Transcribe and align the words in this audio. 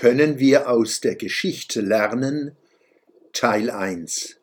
Können 0.00 0.38
wir 0.38 0.70
aus 0.70 1.02
der 1.02 1.14
Geschichte 1.14 1.82
lernen? 1.82 2.56
Teil 3.34 3.68
1 3.68 4.38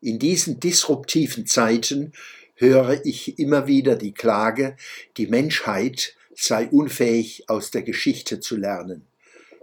In 0.00 0.20
diesen 0.20 0.60
disruptiven 0.60 1.44
Zeiten 1.44 2.12
höre 2.54 3.04
ich 3.04 3.40
immer 3.40 3.66
wieder 3.66 3.96
die 3.96 4.14
Klage, 4.14 4.76
die 5.16 5.26
Menschheit 5.26 6.14
sei 6.36 6.68
unfähig 6.68 7.50
aus 7.50 7.72
der 7.72 7.82
Geschichte 7.82 8.38
zu 8.38 8.54
lernen. 8.56 9.08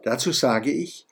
Dazu 0.04 0.34
sage 0.34 0.73
ich, 0.73 1.07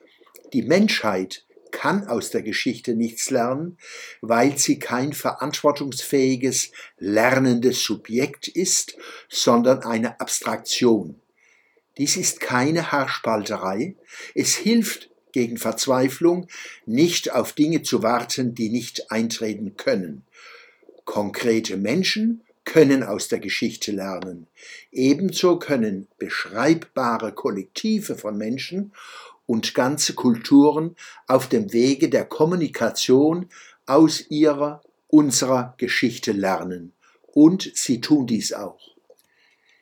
die 0.52 0.60
Menschheit 0.60 1.46
kann 1.70 2.06
aus 2.06 2.28
der 2.28 2.42
Geschichte 2.42 2.94
nichts 2.94 3.30
lernen, 3.30 3.78
weil 4.20 4.58
sie 4.58 4.78
kein 4.78 5.14
verantwortungsfähiges, 5.14 6.70
lernendes 6.98 7.82
Subjekt 7.82 8.46
ist, 8.46 8.94
sondern 9.30 9.84
eine 9.84 10.20
Abstraktion. 10.20 11.21
Dies 11.98 12.16
ist 12.16 12.40
keine 12.40 12.92
Haarspalterei. 12.92 13.96
Es 14.34 14.54
hilft 14.54 15.10
gegen 15.32 15.56
Verzweiflung, 15.56 16.46
nicht 16.86 17.32
auf 17.32 17.52
Dinge 17.52 17.82
zu 17.82 18.02
warten, 18.02 18.54
die 18.54 18.68
nicht 18.68 19.10
eintreten 19.10 19.76
können. 19.76 20.24
Konkrete 21.04 21.76
Menschen 21.76 22.42
können 22.64 23.02
aus 23.02 23.28
der 23.28 23.40
Geschichte 23.40 23.92
lernen. 23.92 24.46
Ebenso 24.92 25.58
können 25.58 26.06
beschreibbare 26.18 27.32
Kollektive 27.32 28.16
von 28.16 28.36
Menschen 28.36 28.92
und 29.46 29.74
ganze 29.74 30.14
Kulturen 30.14 30.96
auf 31.26 31.48
dem 31.48 31.72
Wege 31.72 32.08
der 32.08 32.24
Kommunikation 32.24 33.48
aus 33.86 34.30
ihrer, 34.30 34.82
unserer 35.08 35.74
Geschichte 35.76 36.32
lernen. 36.32 36.92
Und 37.26 37.70
sie 37.74 38.00
tun 38.00 38.26
dies 38.26 38.52
auch. 38.52 38.80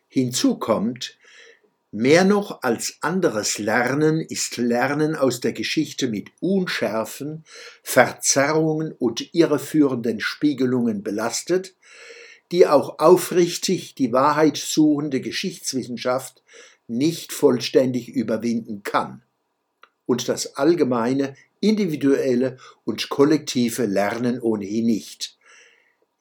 Hinzu 0.08 0.58
kommt, 0.58 1.18
mehr 1.92 2.24
noch 2.24 2.62
als 2.62 2.98
anderes 3.00 3.58
Lernen 3.58 4.20
ist 4.20 4.56
Lernen 4.56 5.16
aus 5.16 5.40
der 5.40 5.52
Geschichte 5.52 6.08
mit 6.08 6.30
Unschärfen, 6.40 7.44
Verzerrungen 7.82 8.92
und 8.92 9.34
irreführenden 9.34 10.20
Spiegelungen 10.20 11.02
belastet, 11.02 11.74
die 12.52 12.66
auch 12.66 12.98
aufrichtig 12.98 13.94
die 13.94 14.12
Wahrheit 14.12 14.56
suchende 14.56 15.20
Geschichtswissenschaft 15.20 16.42
nicht 16.88 17.32
vollständig 17.32 18.08
überwinden 18.08 18.82
kann 18.82 19.22
und 20.06 20.28
das 20.28 20.56
allgemeine, 20.56 21.36
individuelle 21.60 22.56
und 22.84 23.10
kollektive 23.10 23.86
Lernen 23.86 24.40
ohnehin 24.40 24.86
nicht. 24.86 25.38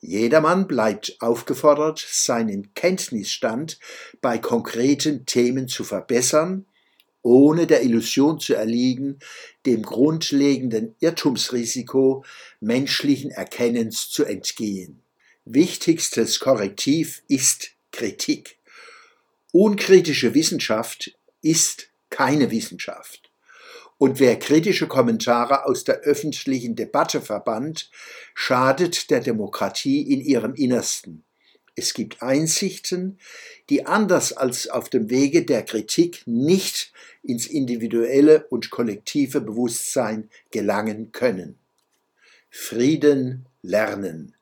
Jedermann 0.01 0.67
bleibt 0.67 1.17
aufgefordert, 1.19 2.05
seinen 2.09 2.73
Kenntnisstand 2.73 3.79
bei 4.21 4.37
konkreten 4.37 5.25
Themen 5.25 5.67
zu 5.67 5.83
verbessern, 5.83 6.65
ohne 7.21 7.67
der 7.67 7.83
Illusion 7.83 8.39
zu 8.39 8.55
erliegen, 8.55 9.19
dem 9.65 9.83
grundlegenden 9.83 10.95
Irrtumsrisiko 10.99 12.23
menschlichen 12.61 13.31
Erkennens 13.31 14.09
zu 14.09 14.23
entgehen. 14.23 15.01
Wichtigstes 15.43 16.39
Korrektiv 16.39 17.21
ist 17.27 17.71
Kritik. 17.91 18.57
Unkritische 19.51 20.33
Wissenschaft 20.33 21.17
ist 21.41 21.89
keine 22.09 22.51
Wissenschaft. 22.51 23.28
Und 23.99 24.21
wer 24.21 24.39
kritische 24.39 24.87
Kommentare 24.87 25.65
aus 25.65 25.83
der 25.83 25.99
öffentlichen 25.99 26.77
Debatte 26.77 27.19
verbannt, 27.19 27.91
schadet 28.33 29.11
der 29.11 29.19
Demokratie 29.19 30.01
in 30.01 30.21
ihrem 30.21 30.55
Innersten. 30.55 31.25
Es 31.75 31.93
gibt 31.93 32.21
Einsichten, 32.21 33.19
die 33.69 33.85
anders 33.85 34.31
als 34.31 34.69
auf 34.69 34.89
dem 34.89 35.09
Wege 35.09 35.43
der 35.43 35.63
Kritik 35.63 36.23
nicht 36.25 36.93
ins 37.23 37.45
individuelle 37.45 38.47
und 38.47 38.69
kollektive 38.69 39.41
Bewusstsein 39.41 40.29
gelangen 40.49 41.11
können. 41.11 41.59
Frieden 42.49 43.47
lernen. 43.61 44.33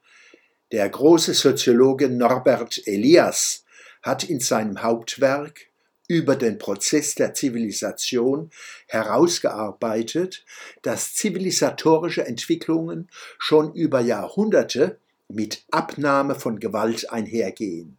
Der 0.71 0.87
große 0.87 1.33
Soziologe 1.33 2.09
Norbert 2.09 2.79
Elias 2.85 3.65
hat 4.03 4.23
in 4.23 4.39
seinem 4.39 4.83
Hauptwerk 4.83 5.67
über 6.07 6.35
den 6.35 6.57
Prozess 6.57 7.15
der 7.15 7.33
Zivilisation 7.33 8.49
herausgearbeitet, 8.87 10.45
dass 10.81 11.13
zivilisatorische 11.15 12.25
Entwicklungen 12.25 13.09
schon 13.37 13.73
über 13.73 13.99
Jahrhunderte 13.99 14.99
mit 15.27 15.65
Abnahme 15.71 16.35
von 16.35 16.59
Gewalt 16.59 17.11
einhergehen. 17.11 17.97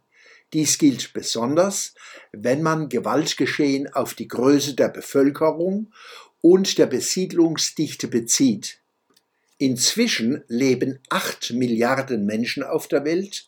Dies 0.53 0.79
gilt 0.79 1.13
besonders, 1.13 1.93
wenn 2.31 2.63
man 2.63 2.89
Gewaltgeschehen 2.89 3.93
auf 3.93 4.15
die 4.15 4.27
Größe 4.27 4.73
der 4.73 4.89
Bevölkerung 4.89 5.91
und 6.41 6.79
der 6.79 6.87
Besiedlungsdichte 6.87 8.07
bezieht. 8.07 8.79
Inzwischen 9.59 10.43
leben 10.47 10.99
acht 11.09 11.51
Milliarden 11.51 12.25
Menschen 12.25 12.63
auf 12.63 12.87
der 12.87 13.03
Welt, 13.05 13.45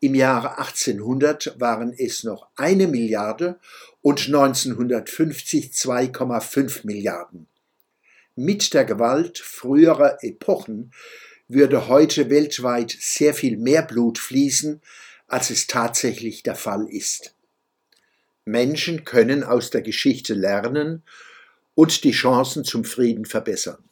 im 0.00 0.14
Jahre 0.14 0.58
1800 0.58 1.60
waren 1.60 1.92
es 1.96 2.24
noch 2.24 2.48
eine 2.56 2.88
Milliarde 2.88 3.60
und 4.00 4.26
1950 4.26 5.72
2,5 5.72 6.86
Milliarden. 6.86 7.46
Mit 8.34 8.72
der 8.72 8.86
Gewalt 8.86 9.38
früherer 9.38 10.18
Epochen 10.22 10.92
würde 11.48 11.88
heute 11.88 12.30
weltweit 12.30 12.96
sehr 12.98 13.34
viel 13.34 13.58
mehr 13.58 13.82
Blut 13.82 14.18
fließen, 14.18 14.80
als 15.26 15.50
es 15.50 15.66
tatsächlich 15.66 16.42
der 16.42 16.54
Fall 16.54 16.88
ist. 16.88 17.34
Menschen 18.46 19.04
können 19.04 19.44
aus 19.44 19.70
der 19.70 19.82
Geschichte 19.82 20.32
lernen 20.32 21.02
und 21.74 22.04
die 22.04 22.12
Chancen 22.12 22.64
zum 22.64 22.84
Frieden 22.84 23.26
verbessern. 23.26 23.84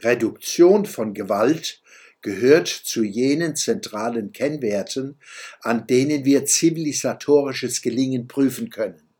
Reduktion 0.00 0.84
von 0.84 1.14
Gewalt 1.14 1.80
gehört 2.24 2.68
zu 2.68 3.04
jenen 3.04 3.54
zentralen 3.54 4.32
Kennwerten, 4.32 5.18
an 5.60 5.86
denen 5.86 6.24
wir 6.24 6.46
zivilisatorisches 6.46 7.82
Gelingen 7.82 8.28
prüfen 8.28 8.70
können. 8.70 9.10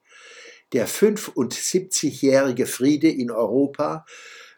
Der 0.73 0.89
75-jährige 0.89 2.65
Friede 2.65 3.11
in 3.11 3.31
Europa 3.31 4.07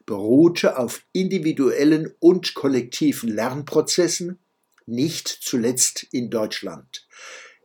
beruhte 0.06 0.78
auf 0.78 1.02
individuellen 1.12 2.14
und 2.20 2.54
kollektiven 2.54 3.28
Lernprozessen, 3.30 4.38
nicht 4.86 5.26
zuletzt 5.26 6.06
in 6.12 6.30
Deutschland. 6.30 7.08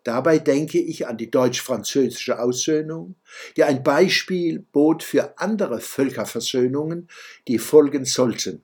Dabei 0.04 0.40
denke 0.40 0.80
ich 0.80 1.06
an 1.06 1.20
die 1.20 1.30
deutsch-französische 1.30 2.40
Aussöhnung, 2.40 3.18
die 3.56 3.64
ein 3.64 3.84
Beispiel 3.84 4.66
bot 4.72 5.04
für 5.04 5.38
andere 5.38 5.80
Völkerversöhnungen, 5.80 7.08
die 7.48 7.60
folgen 7.60 8.06
sollten. 8.06 8.64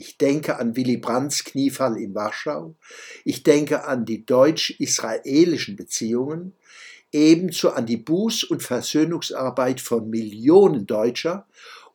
Ich 0.00 0.16
denke 0.16 0.60
an 0.60 0.76
Willy 0.76 0.96
Brandts 0.96 1.42
Kniefall 1.42 2.00
in 2.00 2.14
Warschau. 2.14 2.76
Ich 3.24 3.42
denke 3.42 3.84
an 3.84 4.04
die 4.04 4.24
deutsch-israelischen 4.24 5.74
Beziehungen, 5.74 6.52
ebenso 7.10 7.70
an 7.70 7.84
die 7.84 7.98
Buß- 7.98 8.46
und 8.46 8.62
Versöhnungsarbeit 8.62 9.80
von 9.80 10.08
Millionen 10.08 10.86
Deutscher 10.86 11.48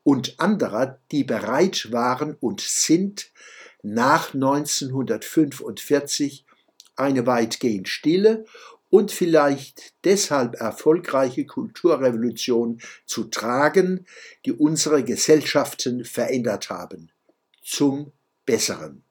und 0.04 0.38
anderer, 0.42 1.00
die 1.14 1.24
bereit 1.24 1.94
waren 1.94 2.36
und 2.42 2.60
sind, 2.60 3.32
nach 3.84 4.34
1945 4.34 6.46
eine 6.98 7.26
weitgehend 7.26 7.88
stille 7.88 8.44
und 8.90 9.14
vielleicht 9.14 9.94
deshalb 10.04 10.56
erfolgreiche 10.56 11.46
Kulturrevolution 11.46 12.82
zu 13.06 13.24
tragen, 13.24 14.06
die 14.46 14.52
unsere 14.52 15.06
Gesellschaften 15.06 16.04
verändert 16.04 16.70
haben 16.70 17.13
zum 17.64 18.12
Besseren. 18.46 19.04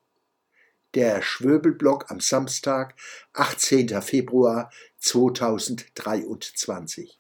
Der 0.95 1.23
Schwöbelblock 1.23 2.11
am 2.11 2.21
Samstag, 2.21 2.95
18. 3.33 4.03
Februar 4.03 4.71
2023. 4.99 7.19